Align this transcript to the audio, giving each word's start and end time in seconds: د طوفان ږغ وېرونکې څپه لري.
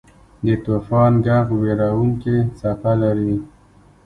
د 0.45 0.47
طوفان 0.65 1.11
ږغ 1.25 1.47
وېرونکې 1.61 2.37
څپه 2.57 2.91
لري. 3.01 3.37